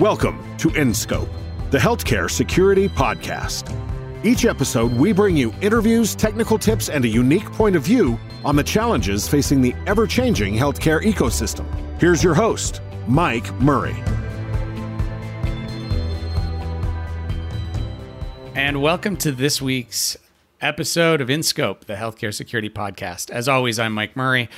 [0.00, 1.28] Welcome to InScope,
[1.70, 3.70] the healthcare security podcast.
[4.24, 8.56] Each episode, we bring you interviews, technical tips, and a unique point of view on
[8.56, 11.66] the challenges facing the ever changing healthcare ecosystem.
[12.00, 13.94] Here's your host, Mike Murray.
[18.54, 20.16] And welcome to this week's
[20.62, 23.28] episode of InScope, the healthcare security podcast.
[23.28, 24.48] As always, I'm Mike Murray.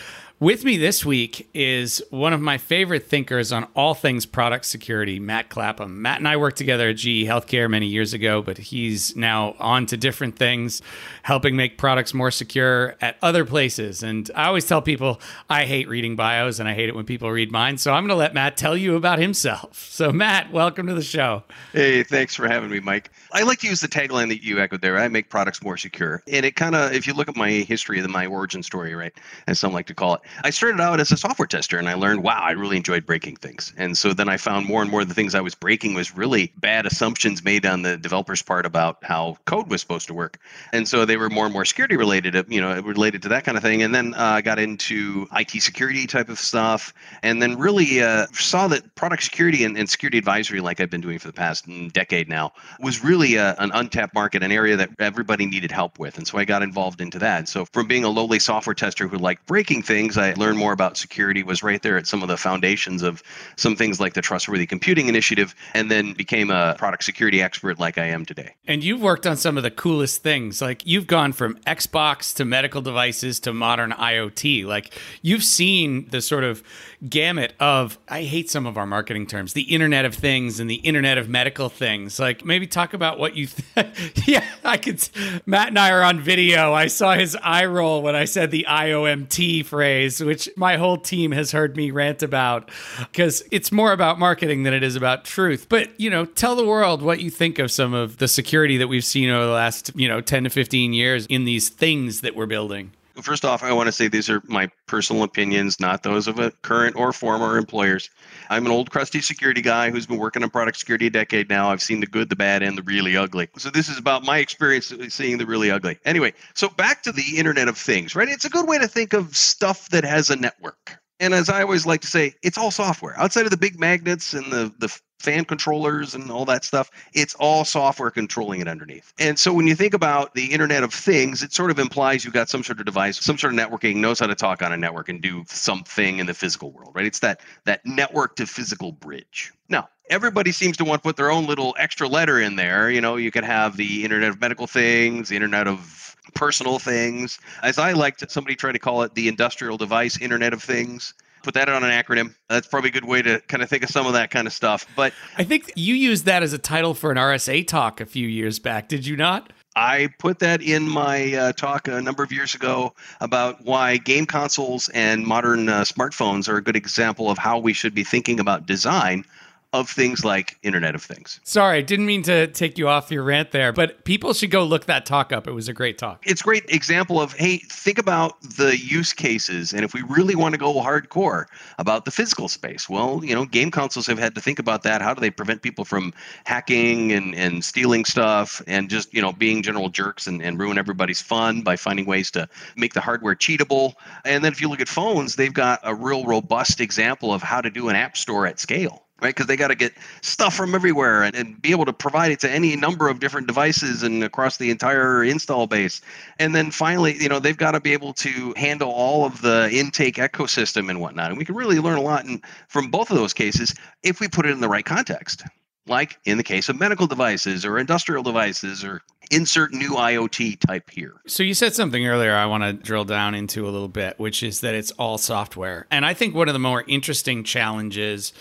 [0.43, 5.21] With me this week is one of my favorite thinkers on all things product security,
[5.21, 6.03] Matt Clapham.
[6.03, 9.87] Matt and I worked together at GE Healthcare many years ago, but he's now on
[9.87, 10.83] to different things,
[11.23, 14.03] helping make products more secure at other places.
[14.03, 17.31] And I always tell people I hate reading bios and I hate it when people
[17.31, 17.79] read mine.
[17.79, 19.87] So I'm going to let Matt tell you about himself.
[19.93, 21.45] So, Matt, welcome to the show.
[21.73, 23.13] Hey, thanks for having me, Mike.
[23.31, 26.21] I like to use the tagline that you echoed there I make products more secure.
[26.27, 29.13] And it kind of, if you look at my history, my origin story, right,
[29.47, 31.95] as some like to call it, I started out as a software tester and I
[31.95, 33.73] learned, wow, I really enjoyed breaking things.
[33.77, 36.17] And so then I found more and more of the things I was breaking was
[36.17, 40.39] really bad assumptions made on the developer's part about how code was supposed to work.
[40.73, 43.57] And so they were more and more security related, you know, related to that kind
[43.57, 43.83] of thing.
[43.83, 48.27] And then uh, I got into IT security type of stuff and then really uh,
[48.33, 51.67] saw that product security and, and, security advisory, like I've been doing for the past
[51.93, 55.99] decade now, was really a, uh, an untapped market, an area that everybody needed help
[55.99, 56.17] with.
[56.17, 57.49] And so I got involved into that.
[57.49, 60.97] So from being a lowly software tester who liked breaking things, I learned more about
[60.97, 63.23] security, was right there at some of the foundations of
[63.57, 67.99] some things like the Trustworthy Computing Initiative, and then became a product security expert like
[67.99, 68.55] I am today.
[68.67, 70.61] And you've worked on some of the coolest things.
[70.61, 74.65] Like you've gone from Xbox to medical devices to modern IoT.
[74.65, 76.63] Like you've seen the sort of
[77.09, 80.77] gamut of, I hate some of our marketing terms, the Internet of Things and the
[80.77, 82.19] Internet of Medical Things.
[82.19, 83.49] Like maybe talk about what you,
[84.27, 85.09] yeah, I could,
[85.47, 86.73] Matt and I are on video.
[86.73, 91.33] I saw his eye roll when I said the IOMT phrase, which my whole team
[91.33, 95.67] has heard me rant about because it's more about marketing than it is about truth.
[95.69, 98.89] But, you know, tell the world what you think of some of the security that
[98.89, 102.35] we've seen over the last, you know, 10 to 15 years in these things that
[102.35, 102.93] we're building.
[103.21, 106.51] First off, I want to say these are my personal opinions, not those of a
[106.63, 108.09] current or former employers.
[108.53, 111.71] I'm an old crusty security guy who's been working on product security a decade now.
[111.71, 113.49] I've seen the good, the bad, and the really ugly.
[113.57, 115.99] So this is about my experience seeing the really ugly.
[116.05, 118.29] Anyway, so back to the Internet of Things, right?
[118.29, 120.99] It's a good way to think of stuff that has a network.
[121.19, 123.19] And as I always like to say, it's all software.
[123.19, 127.35] Outside of the big magnets and the, the fan controllers and all that stuff, it's
[127.37, 129.13] all software controlling it underneath.
[129.19, 132.35] And so when you think about the Internet of Things, it sort of implies you've
[132.35, 134.77] got some sort of device, some sort of networking, knows how to talk on a
[134.77, 137.07] network and do something in the physical world, right?
[137.07, 139.53] It's that that network to physical bridge.
[139.69, 142.91] Now, everybody seems to want to put their own little extra letter in there.
[142.91, 147.39] You know, you could have the Internet of Medical Things, the Internet of personal things.
[147.63, 151.15] As I like to, somebody tried to call it the industrial device Internet of Things.
[151.43, 152.35] Put that on an acronym.
[152.49, 154.53] That's probably a good way to kind of think of some of that kind of
[154.53, 154.87] stuff.
[154.97, 158.29] But I think you used that as a title for an RSA talk a few
[158.29, 159.53] years back, did you not?
[159.75, 164.27] I put that in my uh, talk a number of years ago about why game
[164.27, 168.39] consoles and modern uh, smartphones are a good example of how we should be thinking
[168.39, 169.25] about design
[169.73, 171.41] of things like Internet of Things.
[171.45, 174.65] Sorry, I didn't mean to take you off your rant there, but people should go
[174.65, 175.47] look that talk up.
[175.47, 176.23] It was a great talk.
[176.27, 180.35] It's a great example of hey, think about the use cases, and if we really
[180.35, 181.47] want to go hardcore
[181.79, 185.01] about the physical space, well, you know, game consoles have had to think about that.
[185.01, 186.13] How do they prevent people from
[186.45, 190.77] hacking and, and stealing stuff and just you know being general jerks and, and ruin
[190.77, 192.47] everybody's fun by finding ways to
[192.77, 193.95] make the hardware cheatable?
[194.27, 197.63] And then if you look at phones, they've got a real robust example of how
[197.63, 199.35] to do an app store at scale right?
[199.35, 202.41] Because they got to get stuff from everywhere and, and be able to provide it
[202.41, 206.01] to any number of different devices and across the entire install base.
[206.39, 209.71] And then finally, you know, they've got to be able to handle all of the
[209.73, 211.31] intake ecosystem and whatnot.
[211.31, 214.29] And we can really learn a lot in, from both of those cases if we
[214.29, 215.45] put it in the right context.
[215.89, 219.03] Like in the case of medical devices or industrial devices or
[219.33, 221.15] insert new IoT type here.
[221.27, 224.45] So you said something earlier I want to drill down into a little bit, which
[224.45, 225.89] is that it's all software.
[225.91, 228.33] And I think one of the more interesting challenges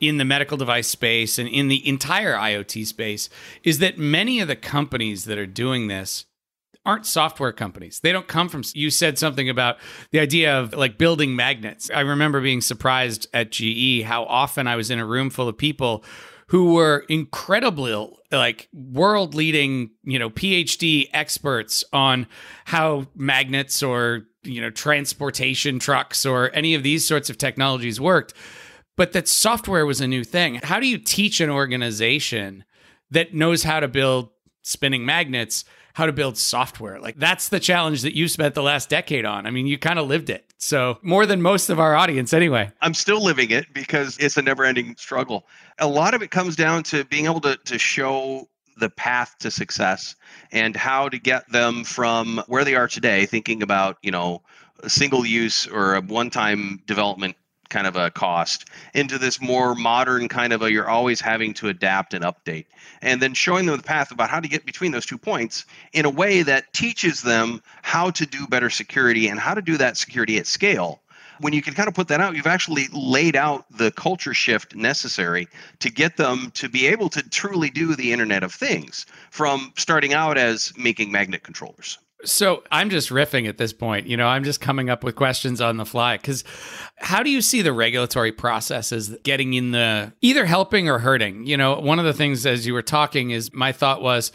[0.00, 3.28] in the medical device space and in the entire IoT space
[3.62, 6.26] is that many of the companies that are doing this
[6.84, 8.00] aren't software companies.
[8.00, 9.78] They don't come from you said something about
[10.12, 11.90] the idea of like building magnets.
[11.92, 15.58] I remember being surprised at GE how often I was in a room full of
[15.58, 16.04] people
[16.48, 22.28] who were incredibly like world leading, you know, PhD experts on
[22.64, 28.32] how magnets or, you know, transportation trucks or any of these sorts of technologies worked
[28.96, 30.56] but that software was a new thing.
[30.62, 32.64] How do you teach an organization
[33.10, 34.30] that knows how to build
[34.62, 35.64] spinning magnets
[35.96, 37.00] how to build software.
[37.00, 39.46] Like that's the challenge that you spent the last decade on.
[39.46, 40.52] I mean, you kind of lived it.
[40.58, 42.70] So more than most of our audience anyway.
[42.82, 45.46] I'm still living it because it's a never ending struggle.
[45.78, 48.46] A lot of it comes down to being able to, to show
[48.76, 50.16] the path to success
[50.52, 54.42] and how to get them from where they are today, thinking about, you know,
[54.88, 57.36] single use or a one time development
[57.76, 61.68] kind of a cost into this more modern kind of a you're always having to
[61.68, 62.64] adapt and update
[63.02, 66.06] and then showing them the path about how to get between those two points in
[66.06, 69.98] a way that teaches them how to do better security and how to do that
[69.98, 71.02] security at scale
[71.40, 74.74] when you can kind of put that out, you've actually laid out the culture shift
[74.74, 75.46] necessary
[75.80, 80.14] to get them to be able to truly do the Internet of Things from starting
[80.14, 81.98] out as making magnet controllers.
[82.24, 84.06] So I'm just riffing at this point.
[84.06, 86.44] You know, I'm just coming up with questions on the fly because
[86.96, 91.46] how do you see the regulatory processes getting in the either helping or hurting?
[91.46, 94.32] You know, one of the things as you were talking is my thought was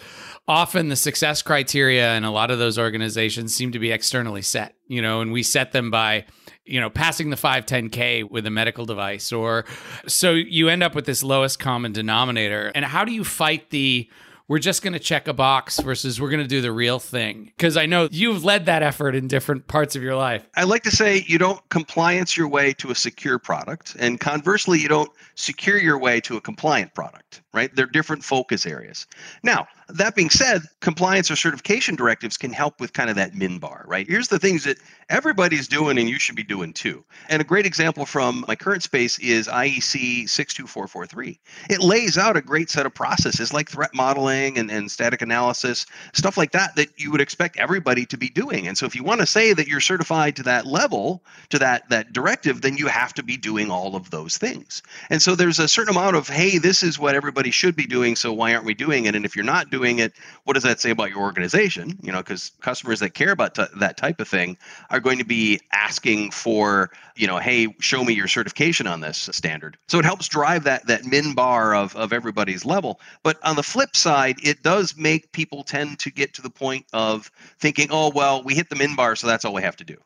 [0.48, 4.76] often the success criteria in a lot of those organizations seem to be externally set,
[4.88, 6.26] you know, and we set them by
[6.66, 9.66] you know passing the 510k with a medical device or
[10.06, 14.08] so you end up with this lowest common denominator and how do you fight the
[14.52, 17.46] we're just going to check a box versus we're going to do the real thing?
[17.56, 20.46] Because I know you've led that effort in different parts of your life.
[20.58, 24.78] I like to say you don't compliance your way to a secure product, and conversely,
[24.78, 27.74] you don't secure your way to a compliant product, right?
[27.74, 29.08] They're different focus areas.
[29.42, 33.60] Now, that being said, compliance or certification directives can help with kind of that min
[33.60, 34.08] bar, right?
[34.08, 34.78] Here's the things that
[35.10, 37.04] everybody's doing and you should be doing too.
[37.30, 41.40] And a great example from my current space is IEC 62443.
[41.70, 45.86] It lays out a great set of processes like threat modeling and, and static analysis,
[46.14, 48.68] stuff like that, that you would expect everybody to be doing.
[48.68, 51.90] And so if you want to say that you're certified to that level, to that,
[51.90, 54.82] that directive, then you have to be doing all of those things.
[55.10, 58.16] And so there's a certain amount of, hey, this is what everybody should be doing,
[58.16, 59.16] so why aren't we doing it?
[59.16, 60.14] And if you're not doing doing it,
[60.44, 61.98] what does that say about your organization?
[62.02, 64.58] You know, because customers that care about t- that type of thing
[64.92, 69.30] are going to be asking for, you know, hey, show me your certification on this
[69.32, 69.78] standard.
[69.88, 73.00] So it helps drive that that min bar of of everybody's level.
[73.24, 76.86] But on the flip side, it does make people tend to get to the point
[76.94, 79.84] of thinking, oh well, we hit the min bar, so that's all we have to
[79.84, 79.98] do.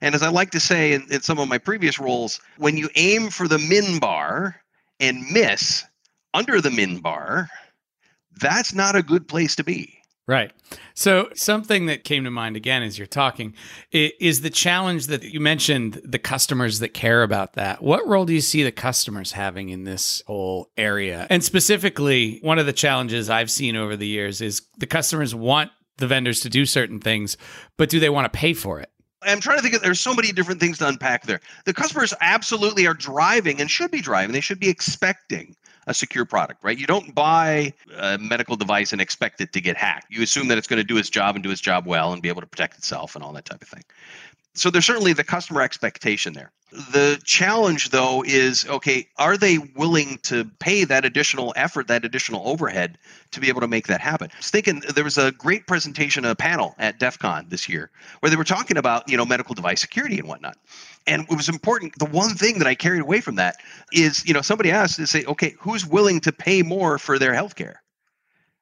[0.00, 2.90] And as I like to say in, in some of my previous roles, when you
[2.94, 4.60] aim for the min bar
[5.00, 5.84] and miss
[6.34, 7.48] under the min bar,
[8.40, 9.98] that's not a good place to be.
[10.26, 10.52] Right.
[10.94, 13.52] So, something that came to mind again as you're talking
[13.92, 17.82] is the challenge that you mentioned the customers that care about that.
[17.82, 21.26] What role do you see the customers having in this whole area?
[21.28, 25.70] And specifically, one of the challenges I've seen over the years is the customers want
[25.98, 27.36] the vendors to do certain things,
[27.76, 28.90] but do they want to pay for it?
[29.22, 31.40] I'm trying to think of there's so many different things to unpack there.
[31.66, 34.32] The customers absolutely are driving and should be driving.
[34.32, 35.54] They should be expecting
[35.86, 36.78] a secure product, right?
[36.78, 40.06] You don't buy a medical device and expect it to get hacked.
[40.10, 42.22] You assume that it's going to do its job and do its job well and
[42.22, 43.84] be able to protect itself and all that type of thing.
[44.54, 46.52] So there's certainly the customer expectation there.
[46.92, 52.48] The challenge though is okay, are they willing to pay that additional effort, that additional
[52.48, 52.98] overhead
[53.30, 54.30] to be able to make that happen?
[54.32, 57.90] I was thinking there was a great presentation, a panel at DEF CON this year
[58.20, 60.56] where they were talking about, you know, medical device security and whatnot.
[61.06, 61.96] And it was important.
[61.98, 63.56] The one thing that I carried away from that
[63.92, 67.34] is, you know, somebody asked to say, okay, who's willing to pay more for their
[67.34, 67.83] health care?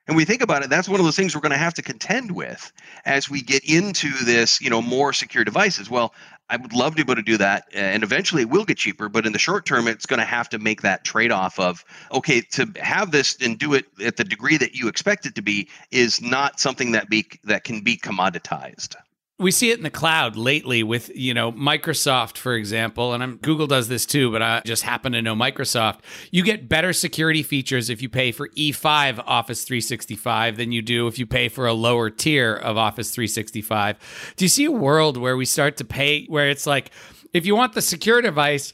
[0.09, 1.83] And we think about it, that's one of those things we're going to have to
[1.83, 2.73] contend with
[3.05, 5.89] as we get into this, you know, more secure devices.
[5.89, 6.13] Well,
[6.51, 9.09] I would love to be able to do that, and eventually it will get cheaper.
[9.09, 12.41] But in the short term, it's going to have to make that trade-off of okay,
[12.41, 15.69] to have this and do it at the degree that you expect it to be
[15.93, 18.97] is not something that be that can be commoditized
[19.43, 23.37] we see it in the cloud lately with you know microsoft for example and I'm,
[23.37, 26.01] google does this too but i just happen to know microsoft.
[26.31, 31.07] You get better security features if you pay for e5 office 365 than you do
[31.09, 35.17] if you pay for a lower tier of office 365 do you see a world
[35.17, 36.91] where we start to pay where it's like
[37.33, 38.73] if you want the secure device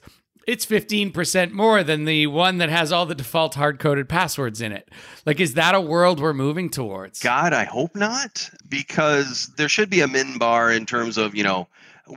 [0.48, 4.72] it's 15% more than the one that has all the default hard coded passwords in
[4.72, 4.88] it.
[5.26, 7.20] Like, is that a world we're moving towards?
[7.20, 11.44] God, I hope not, because there should be a min bar in terms of, you
[11.44, 11.68] know,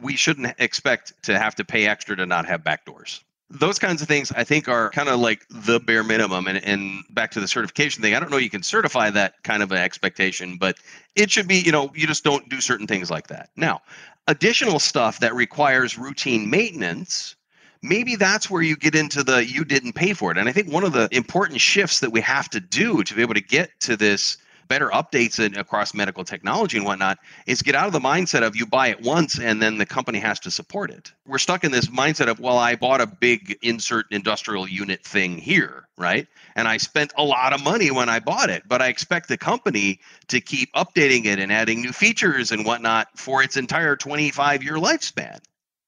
[0.02, 3.20] we shouldn't expect to have to pay extra to not have backdoors.
[3.50, 6.48] Those kinds of things I think are kind of like the bare minimum.
[6.48, 9.62] And, and back to the certification thing, I don't know you can certify that kind
[9.62, 10.78] of an expectation, but
[11.18, 13.50] it should be, you know, you just don't do certain things like that.
[13.58, 13.82] Now,
[14.28, 17.36] additional stuff that requires routine maintenance
[17.82, 20.38] maybe that's where you get into the you didn't pay for it.
[20.38, 23.22] And I think one of the important shifts that we have to do to be
[23.22, 24.38] able to get to this
[24.72, 28.56] better updates in, across medical technology and whatnot is get out of the mindset of
[28.56, 31.12] you buy it once and then the company has to support it.
[31.28, 35.38] We're stuck in this mindset of, well, I bought a big insert industrial unit thing
[35.38, 36.26] here, right?
[36.56, 39.38] And I spent a lot of money when I bought it, but I expect the
[39.38, 44.64] company to keep updating it and adding new features and whatnot for its entire 25
[44.64, 45.40] year lifespan.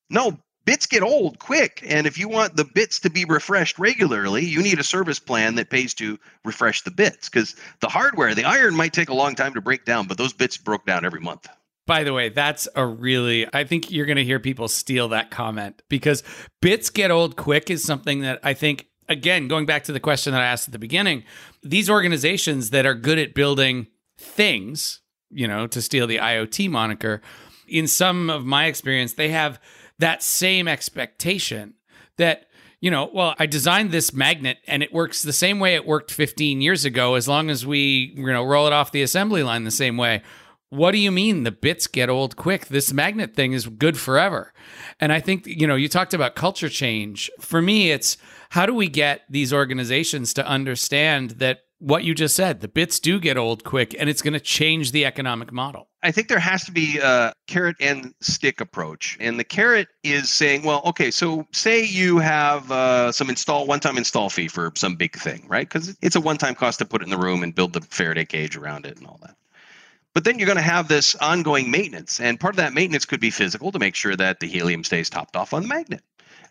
[0.09, 1.83] No, bits get old quick.
[1.87, 5.55] And if you want the bits to be refreshed regularly, you need a service plan
[5.55, 9.35] that pays to refresh the bits because the hardware, the iron might take a long
[9.35, 11.47] time to break down, but those bits broke down every month.
[11.85, 15.31] By the way, that's a really, I think you're going to hear people steal that
[15.31, 16.23] comment because
[16.61, 20.31] bits get old quick is something that I think, again, going back to the question
[20.31, 21.25] that I asked at the beginning,
[21.61, 27.21] these organizations that are good at building things, you know, to steal the IoT moniker,
[27.67, 29.59] in some of my experience, they have
[30.03, 31.75] that same expectation
[32.17, 32.47] that
[32.81, 36.11] you know, well, I designed this magnet and it works the same way it worked
[36.11, 39.63] 15 years ago as long as we, you know, roll it off the assembly line
[39.63, 40.21] the same way.
[40.67, 42.65] What do you mean the bits get old quick?
[42.65, 44.51] This magnet thing is good forever.
[44.99, 47.31] And I think, you know, you talked about culture change.
[47.39, 48.17] For me, it's
[48.49, 52.61] how do we get these organizations to understand that what you just said.
[52.61, 55.89] The bits do get old quick, and it's going to change the economic model.
[56.01, 59.17] I think there has to be a carrot and stick approach.
[59.19, 63.97] And the carrot is saying, well, okay, so say you have uh, some install one-time
[63.97, 65.67] install fee for some big thing, right?
[65.67, 68.25] Because it's a one-time cost to put it in the room and build the Faraday
[68.25, 69.35] cage around it and all that.
[70.13, 73.19] But then you're going to have this ongoing maintenance, and part of that maintenance could
[73.19, 76.01] be physical to make sure that the helium stays topped off on the magnet.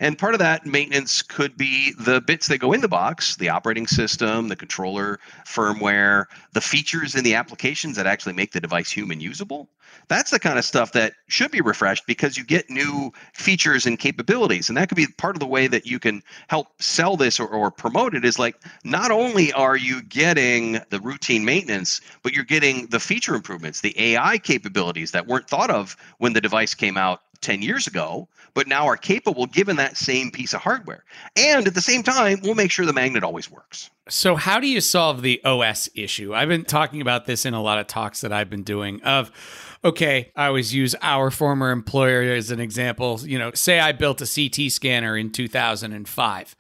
[0.03, 3.49] And part of that maintenance could be the bits that go in the box, the
[3.49, 8.91] operating system, the controller, firmware, the features in the applications that actually make the device
[8.91, 9.69] human usable.
[10.09, 13.97] That's the kind of stuff that should be refreshed because you get new features and
[13.97, 14.69] capabilities.
[14.69, 17.47] And that could be part of the way that you can help sell this or,
[17.47, 22.45] or promote it is like not only are you getting the routine maintenance, but you're
[22.45, 26.97] getting the feature improvements, the AI capabilities that weren't thought of when the device came
[26.97, 31.05] out 10 years ago, but now are capable given that same piece of hardware.
[31.37, 33.91] And at the same time, we'll make sure the magnet always works.
[34.09, 36.35] So, how do you solve the OS issue?
[36.35, 39.31] I've been talking about this in a lot of talks that I've been doing of
[39.85, 43.21] okay, I always use our former employer as an example.
[43.25, 46.57] You know, say I built a CT scanner in 2005,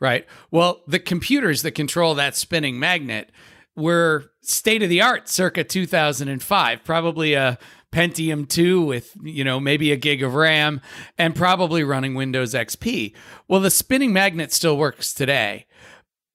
[0.00, 0.26] right?
[0.50, 3.30] Well, the computers that control that spinning magnet
[3.74, 7.58] were state of the art circa 2005, probably a
[7.96, 10.82] Pentium 2 with, you know, maybe a gig of RAM
[11.16, 13.14] and probably running Windows XP.
[13.48, 15.64] Well, the spinning magnet still works today.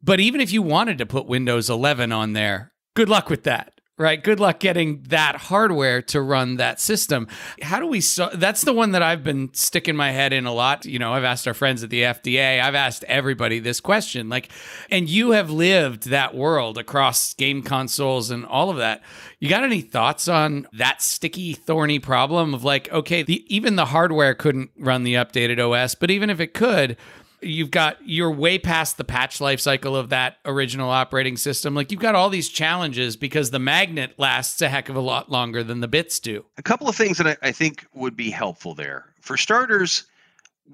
[0.01, 3.79] But even if you wanted to put Windows 11 on there, good luck with that
[3.97, 4.23] right?
[4.23, 7.27] Good luck getting that hardware to run that system.
[7.61, 10.53] How do we so that's the one that I've been sticking my head in a
[10.53, 10.85] lot.
[10.85, 14.27] You know, I've asked our friends at the FDA, I've asked everybody this question.
[14.27, 14.49] Like
[14.89, 19.03] and you have lived that world across game consoles and all of that.
[19.39, 23.85] You got any thoughts on that sticky thorny problem of like okay, the, even the
[23.85, 26.97] hardware couldn't run the updated OS, but even if it could,
[27.41, 31.75] you've got you're way past the patch life cycle of that original operating system.
[31.75, 35.31] Like you've got all these challenges because the magnet lasts a heck of a lot
[35.31, 36.45] longer than the bits do.
[36.57, 39.13] A couple of things that I, I think would be helpful there.
[39.21, 40.05] For starters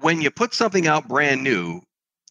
[0.00, 1.80] when you put something out brand new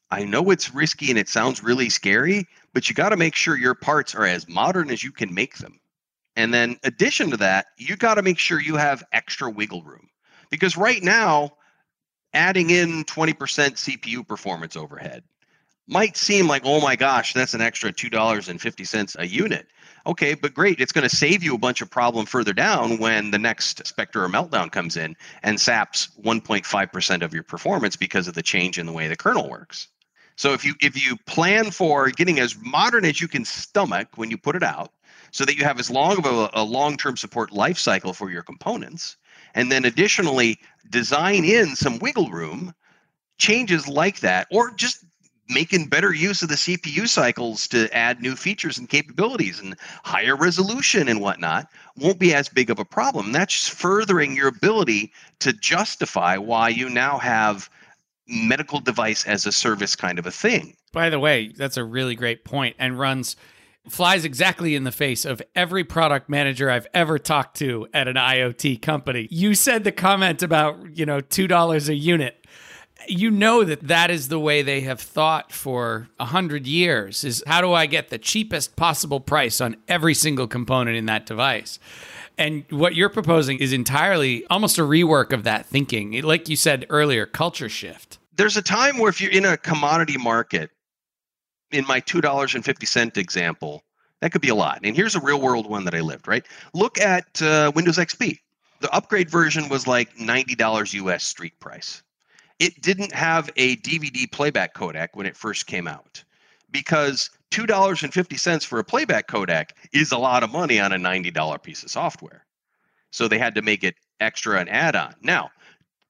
[0.10, 3.58] i know it's risky and it sounds really scary but you got to make sure
[3.58, 5.80] your parts are as modern as you can make them.
[6.36, 10.10] And then addition to that you got to make sure you have extra wiggle room.
[10.52, 11.57] Because right now
[12.34, 15.24] adding in 20% CPU performance overhead
[15.88, 19.68] might seem like, oh my gosh, that's an extra $2.50 a unit.
[20.06, 20.80] Okay, but great.
[20.80, 24.24] It's going to save you a bunch of problem further down when the next Spectre
[24.24, 28.86] or Meltdown comes in and saps 1.5% of your performance because of the change in
[28.86, 29.88] the way the kernel works.
[30.36, 34.30] So if you if you plan for getting as modern as you can stomach when
[34.30, 34.92] you put it out,
[35.32, 38.44] so that you have as long of a, a long-term support life cycle for your
[38.44, 39.18] components,
[39.58, 40.60] and then additionally
[40.90, 42.74] design in some wiggle room
[43.40, 45.04] changes like that or just
[45.50, 50.36] making better use of the cpu cycles to add new features and capabilities and higher
[50.36, 53.32] resolution and whatnot won't be as big of a problem.
[53.32, 57.70] That's furthering your ability to justify why you now have
[58.28, 60.76] medical device as a service kind of a thing.
[60.94, 63.36] By the way that's a really great point and runs
[63.90, 68.16] flies exactly in the face of every product manager I've ever talked to at an
[68.16, 69.28] IoT company.
[69.32, 72.46] You said the comment about, you know, $2 a unit.
[73.08, 77.44] You know that that is the way they have thought for a hundred years is
[77.46, 81.80] how do I get the cheapest possible price on every single component in that device?
[82.38, 86.22] And what you're proposing is entirely almost a rework of that thinking.
[86.22, 88.20] Like you said earlier, culture shift.
[88.36, 90.70] There's a time where if you're in a commodity market,
[91.72, 93.84] in my $2.50 example,
[94.22, 94.80] That could be a lot.
[94.84, 96.46] And here's a real world one that I lived, right?
[96.74, 98.40] Look at uh, Windows XP.
[98.80, 102.04] The upgrade version was like $90 US street price.
[102.60, 106.24] It didn't have a DVD playback codec when it first came out
[106.72, 111.84] because $2.50 for a playback codec is a lot of money on a $90 piece
[111.84, 112.46] of software.
[113.12, 115.14] So they had to make it extra and add on.
[115.22, 115.50] Now,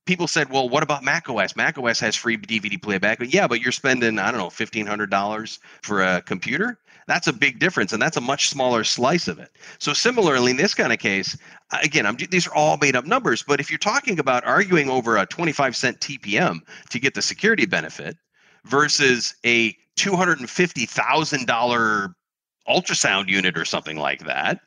[0.07, 1.55] people said, well, what about macOS?
[1.55, 3.19] macOS has free DVD playback.
[3.21, 6.79] Yeah, but you're spending, I don't know, $1,500 for a computer.
[7.07, 9.49] That's a big difference, and that's a much smaller slice of it.
[9.79, 11.37] So similarly, in this kind of case,
[11.81, 13.43] again, I'm, these are all made up numbers.
[13.43, 16.59] But if you're talking about arguing over a 25 cent TPM
[16.89, 18.17] to get the security benefit
[18.65, 22.13] versus a $250,000
[22.67, 24.59] ultrasound unit or something like that,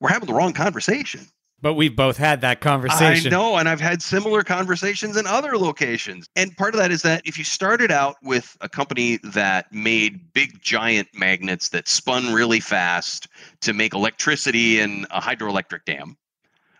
[0.00, 1.26] we're having the wrong conversation.
[1.64, 3.32] But we've both had that conversation.
[3.32, 6.28] I know, and I've had similar conversations in other locations.
[6.36, 10.30] And part of that is that if you started out with a company that made
[10.34, 13.28] big giant magnets that spun really fast
[13.62, 16.18] to make electricity in a hydroelectric dam,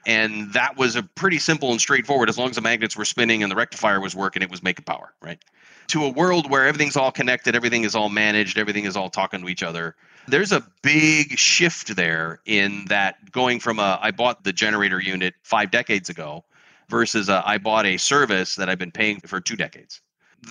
[0.07, 3.43] and that was a pretty simple and straightforward as long as the magnets were spinning
[3.43, 5.43] and the rectifier was working, it was making power, right?
[5.89, 9.41] To a world where everything's all connected, everything is all managed, everything is all talking
[9.43, 9.95] to each other
[10.27, 15.35] there's a big shift there in that going from a I bought the generator unit
[15.43, 16.45] five decades ago
[16.89, 20.01] versus a, I bought a service that I've been paying for two decades.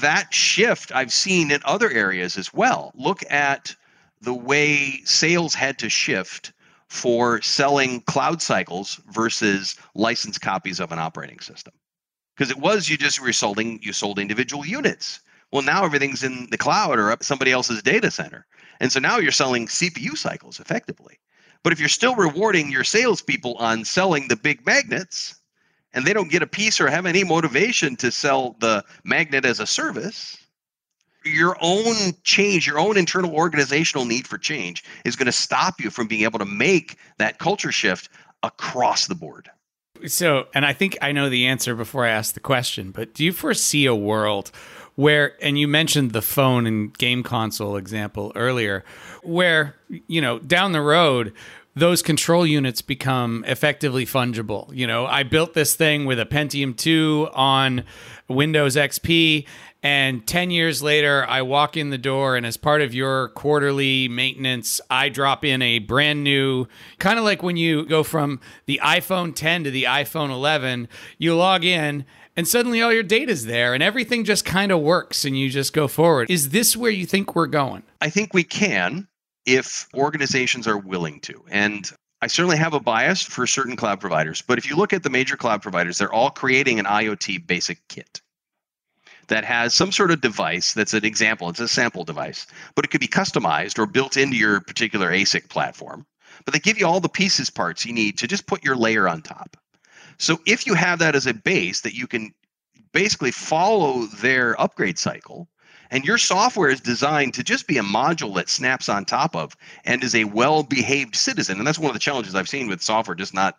[0.01, 2.91] That shift I've seen in other areas as well.
[2.95, 3.75] Look at
[4.21, 6.53] the way sales had to shift
[6.93, 11.73] for selling cloud cycles versus licensed copies of an operating system.
[12.37, 15.19] Because it was you just were sold you sold individual units.
[15.51, 18.45] Well, now everything's in the cloud or up somebody else's data center.
[18.79, 21.17] And so now you're selling CPU cycles effectively.
[21.63, 25.35] But if you're still rewarding your salespeople on selling the big magnets,
[25.95, 29.59] and they don't get a piece or have any motivation to sell the magnet as
[29.59, 30.37] a service,
[31.25, 35.89] your own change, your own internal organizational need for change is going to stop you
[35.89, 38.09] from being able to make that culture shift
[38.43, 39.49] across the board.
[40.07, 43.23] So, and I think I know the answer before I ask the question, but do
[43.23, 44.51] you foresee a world
[44.95, 48.83] where and you mentioned the phone and game console example earlier
[49.23, 49.75] where
[50.07, 51.33] you know down the road
[51.75, 54.73] those control units become effectively fungible.
[54.75, 57.83] You know, I built this thing with a Pentium 2 on
[58.27, 59.47] Windows XP
[59.83, 64.07] and 10 years later, I walk in the door, and as part of your quarterly
[64.07, 66.67] maintenance, I drop in a brand new
[66.99, 71.35] kind of like when you go from the iPhone 10 to the iPhone 11, you
[71.35, 72.05] log in
[72.37, 75.73] and suddenly all your data's there and everything just kind of works and you just
[75.73, 76.31] go forward.
[76.31, 77.83] Is this where you think we're going?
[77.99, 79.07] I think we can
[79.45, 81.43] if organizations are willing to.
[81.49, 85.03] And I certainly have a bias for certain cloud providers, but if you look at
[85.03, 88.21] the major cloud providers, they're all creating an IoT basic kit
[89.33, 92.89] that has some sort of device that's an example, it's a sample device, but it
[92.89, 96.05] could be customized or built into your particular ASIC platform.
[96.45, 99.09] But they give you all the pieces parts you need to just put your layer
[99.09, 99.57] on top.
[100.19, 102.31] So if you have that as a base that you can
[102.91, 105.49] basically follow their upgrade cycle,
[105.89, 109.57] and your software is designed to just be a module that snaps on top of
[109.83, 111.57] and is a well behaved citizen.
[111.57, 113.57] And that's one of the challenges I've seen with software just not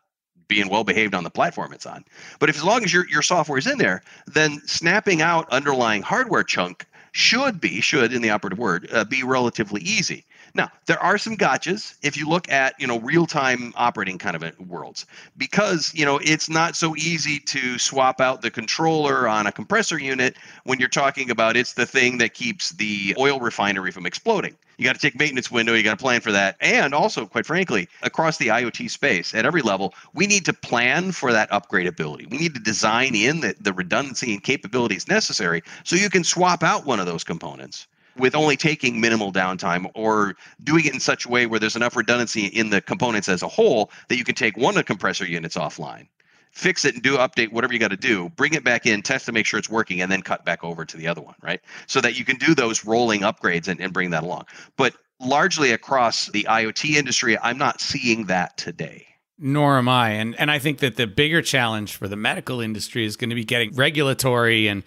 [0.48, 2.04] being well behaved on the platform it's on.
[2.38, 6.02] But if as long as your, your software is in there, then snapping out underlying
[6.02, 10.24] hardware chunk should be, should in the operative word, uh, be relatively easy.
[10.57, 14.69] Now, there are some gotchas if you look at, you know, real-time operating kind of
[14.69, 15.05] worlds
[15.37, 19.99] because, you know, it's not so easy to swap out the controller on a compressor
[19.99, 24.57] unit when you're talking about it's the thing that keeps the oil refinery from exploding.
[24.79, 26.57] You got to take maintenance window, you got to plan for that.
[26.61, 31.11] And also, quite frankly, across the IoT space at every level, we need to plan
[31.11, 32.31] for that upgradability.
[32.31, 36.62] We need to design in the, the redundancy and capabilities necessary so you can swap
[36.62, 41.24] out one of those components with only taking minimal downtime or doing it in such
[41.24, 44.35] a way where there's enough redundancy in the components as a whole that you can
[44.35, 46.07] take one of the compressor units offline
[46.53, 49.27] fix it and do update whatever you got to do bring it back in test
[49.27, 51.61] to make sure it's working and then cut back over to the other one right?
[51.87, 54.46] So that you can do those rolling upgrades and, and bring that along.
[54.77, 59.07] But largely across the iot industry i'm not seeing that today
[59.38, 60.11] nor am I.
[60.11, 63.37] And and I think that the bigger challenge for the medical industry is going to
[63.37, 64.85] be getting regulatory and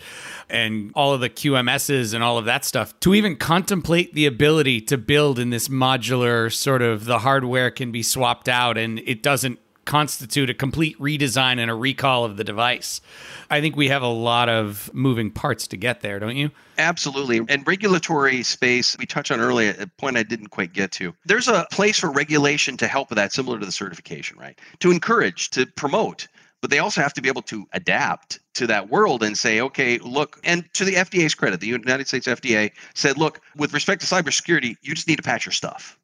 [0.50, 4.82] and all of the QMSs and all of that stuff to even contemplate the ability
[4.82, 9.22] to build in this modular sort of the hardware can be swapped out and it
[9.22, 13.02] doesn't constitute a complete redesign and a recall of the device.
[13.50, 16.52] I think we have a lot of moving parts to get there, don't you?
[16.78, 17.42] Absolutely.
[17.50, 21.16] And regulatory space, we touched on earlier, a point I didn't quite get to.
[21.26, 24.60] There's a place for regulation to help with that, similar to the certification, right?
[24.82, 26.28] To encourage, to promote
[26.62, 30.00] but they also have to be able to adapt to that world and say, okay,
[30.00, 34.08] look, and to the FDA's credit, the United States FDA said, look, with respect to
[34.08, 36.00] cybersecurity, you just need to patch your stuff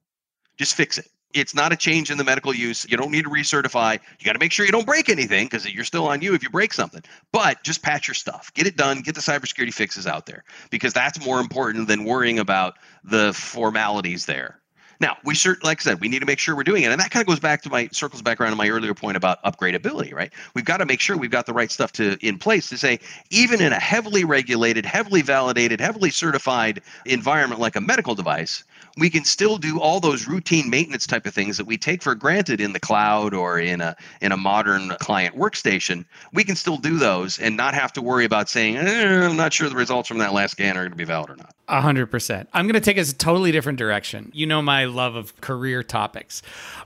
[0.58, 1.08] Just fix it.
[1.34, 2.86] It's not a change in the medical use.
[2.90, 4.00] You don't need to recertify.
[4.20, 6.44] You got to make sure you don't break anything because you're still on you if
[6.44, 7.04] you break something.
[7.32, 8.54] But just patch your stuff.
[8.54, 9.02] Get it done.
[9.02, 14.26] Get the cybersecurity fixes out there because that's more important than worrying about the formalities
[14.26, 14.60] there.
[15.00, 16.92] Now, we certainly, like I said, we need to make sure we're doing it.
[16.92, 19.18] And that kind of goes back to my circles back around to my earlier point
[19.18, 20.32] about upgradability, right?
[20.54, 23.00] We've got to make sure we've got the right stuff to in place to say,
[23.30, 28.64] even in a heavily regulated, heavily validated, heavily certified environment like a medical device,
[28.98, 32.14] we can still do all those routine maintenance type of things that we take for
[32.14, 36.06] granted in the cloud or in a in a modern client workstation.
[36.32, 39.54] We can still do those and not have to worry about saying, eh, I'm not
[39.54, 41.56] sure the results from that last scan are going to be valid or not.
[41.68, 42.50] A hundred percent.
[42.54, 44.32] I'm going to take us a totally different direction.
[44.34, 46.42] You know my love of career topics.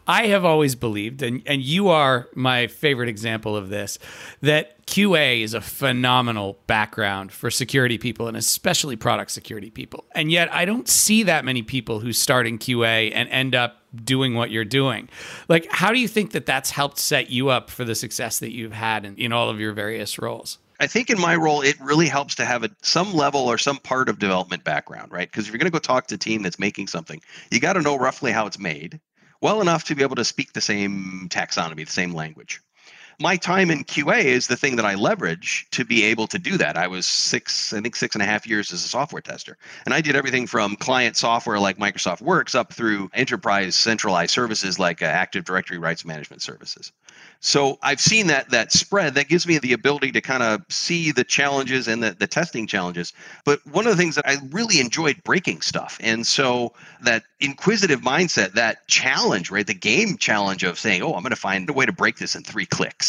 [0.08, 4.00] I have always believed, and, and you are my favorite example of this,
[4.42, 10.06] that QA is a phenomenal background for security people and especially product security people.
[10.14, 13.82] And yet I don't see that many people who start in QA and end up
[13.96, 15.10] doing what you're doing.
[15.48, 18.52] Like, how do you think that that's helped set you up for the success that
[18.52, 20.58] you've had in, in all of your various roles?
[20.80, 23.78] I think in my role, it really helps to have a, some level or some
[23.78, 25.30] part of development background, right?
[25.30, 27.74] Because if you're going to go talk to a team that's making something, you got
[27.74, 29.00] to know roughly how it's made
[29.42, 32.62] well enough to be able to speak the same taxonomy, the same language
[33.20, 36.58] my time in QA is the thing that I leverage to be able to do
[36.58, 36.78] that.
[36.78, 39.58] I was six, I think six and a half years as a software tester.
[39.86, 44.78] And I did everything from client software like Microsoft Works up through enterprise centralized services
[44.78, 46.92] like uh, Active Directory rights management services.
[47.40, 49.14] So I've seen that that spread.
[49.14, 52.68] That gives me the ability to kind of see the challenges and the, the testing
[52.68, 53.14] challenges.
[53.46, 56.00] But one of the things that I really enjoyed breaking stuff.
[56.02, 59.68] And so that inquisitive mindset, that challenge, right?
[59.68, 62.36] The game challenge of saying, oh, I'm going to find a way to break this
[62.36, 63.07] in three clicks,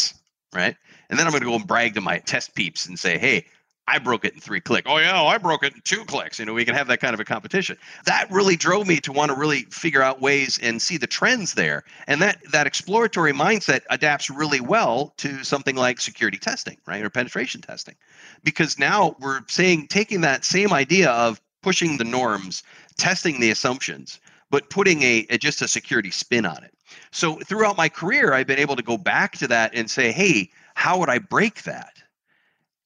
[0.53, 0.75] right?
[1.09, 3.45] And then I'm going to go and brag to my test peeps and say, hey,
[3.89, 4.87] I broke it in three clicks.
[4.87, 6.37] Oh yeah, I broke it in two clicks.
[6.37, 7.75] You know, we can have that kind of a competition.
[8.05, 11.55] That really drove me to want to really figure out ways and see the trends
[11.55, 11.83] there.
[12.05, 17.03] And that that exploratory mindset adapts really well to something like security testing, right?
[17.03, 17.95] Or penetration testing.
[18.43, 22.61] Because now we're saying taking that same idea of pushing the norms,
[22.97, 24.19] testing the assumptions,
[24.51, 26.73] but putting a, a just a security spin on it.
[27.11, 30.51] So throughout my career, I've been able to go back to that and say, hey,
[30.75, 31.93] how would I break that?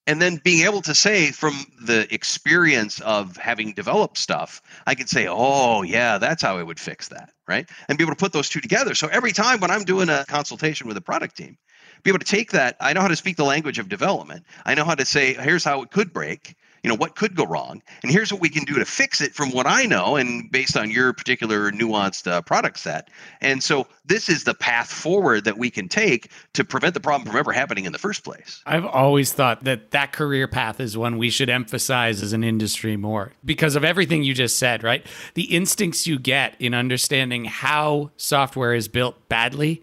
[0.05, 1.53] and then being able to say from
[1.85, 6.79] the experience of having developed stuff i can say oh yeah that's how i would
[6.79, 7.69] fix that right?
[7.89, 8.95] And be able to put those two together.
[8.95, 11.57] So every time when i'm doing a consultation with a product team
[12.03, 14.45] be able to take that i know how to speak the language of development.
[14.65, 17.45] I know how to say here's how it could break you know what could go
[17.45, 20.51] wrong and here's what we can do to fix it from what i know and
[20.51, 23.09] based on your particular nuanced uh, product set.
[23.41, 27.27] And so this is the path forward that we can take to prevent the problem
[27.27, 28.61] from ever happening in the first place.
[28.65, 32.97] I've always thought that that career path is one we should emphasize as an industry
[32.97, 35.05] more because of everything you just said right?
[35.33, 39.81] The instincts you get in understanding how software is built badly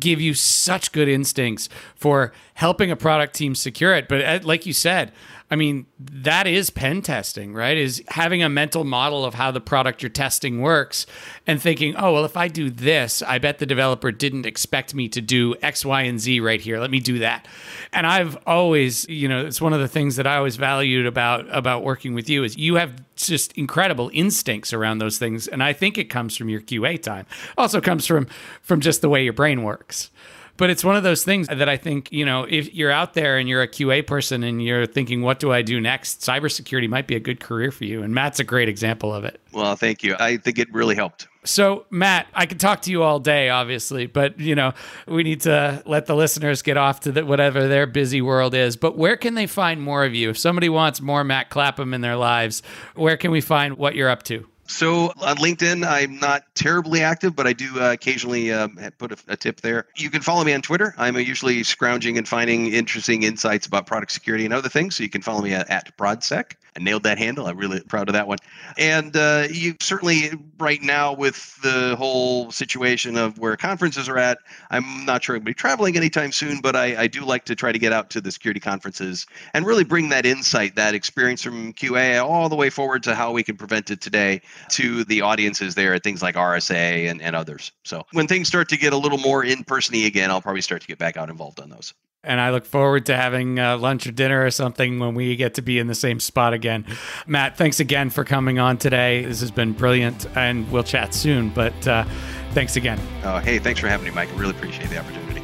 [0.00, 4.08] give you such good instincts for helping a product team secure it.
[4.08, 5.12] But uh, like you said
[5.50, 7.76] I mean, that is pen testing, right?
[7.76, 11.06] Is having a mental model of how the product you're testing works
[11.46, 15.08] and thinking, oh, well, if I do this, I bet the developer didn't expect me
[15.08, 16.78] to do X, Y, and Z right here.
[16.78, 17.48] Let me do that.
[17.94, 21.46] And I've always, you know, it's one of the things that I always valued about
[21.50, 25.48] about working with you is you have just incredible instincts around those things.
[25.48, 27.24] And I think it comes from your QA time.
[27.56, 28.26] Also comes from
[28.60, 30.10] from just the way your brain works.
[30.58, 33.38] But it's one of those things that I think, you know, if you're out there
[33.38, 36.20] and you're a QA person and you're thinking, what do I do next?
[36.20, 38.02] Cybersecurity might be a good career for you.
[38.02, 39.40] And Matt's a great example of it.
[39.52, 40.16] Well, thank you.
[40.18, 41.28] I think it really helped.
[41.44, 44.74] So, Matt, I could talk to you all day, obviously, but you know,
[45.06, 48.76] we need to let the listeners get off to the, whatever their busy world is.
[48.76, 50.28] But where can they find more of you?
[50.30, 52.62] If somebody wants more Matt Clapham in their lives,
[52.96, 54.46] where can we find what you're up to?
[54.68, 59.16] So on LinkedIn, I'm not terribly active, but I do uh, occasionally uh, put a,
[59.28, 59.86] a, tip there.
[59.96, 60.94] You can follow me on Twitter.
[60.98, 64.96] I'm usually scrounging and finding interesting insights about product security and other things.
[64.96, 66.52] So you can follow me at, at ProdSec.
[66.78, 67.46] I nailed that handle.
[67.46, 68.38] I'm really proud of that one.
[68.76, 74.38] And uh, you certainly, right now, with the whole situation of where conferences are at,
[74.70, 77.44] I'm not sure I'm going to be traveling anytime soon, but I, I do like
[77.46, 80.94] to try to get out to the security conferences and really bring that insight, that
[80.94, 85.02] experience from QA all the way forward to how we can prevent it today to
[85.04, 87.72] the audiences there at things like RSA and, and others.
[87.84, 90.82] So when things start to get a little more in persony again, I'll probably start
[90.82, 91.92] to get back out involved on those
[92.24, 95.54] and I look forward to having uh, lunch or dinner or something when we get
[95.54, 96.84] to be in the same spot again.
[97.26, 99.24] Matt, thanks again for coming on today.
[99.24, 101.48] This has been brilliant, and we'll chat soon.
[101.50, 102.04] But uh,
[102.52, 102.98] thanks again.
[103.24, 104.30] Oh, hey, thanks for having me, Mike.
[104.32, 105.42] I really appreciate the opportunity.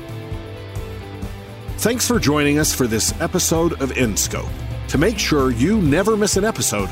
[1.78, 4.48] Thanks for joining us for this episode of InScope.
[4.88, 6.88] To make sure you never miss an episode,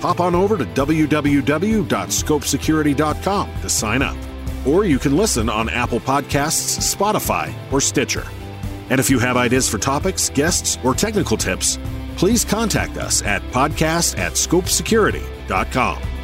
[0.00, 4.16] hop on over to www.scopesecurity.com to sign up.
[4.66, 8.26] or you can listen on Apple Podcasts, Spotify, or Stitcher.
[8.90, 11.78] And if you have ideas for topics, guests, or technical tips,
[12.16, 16.15] please contact us at podcast at scopesecurity.com.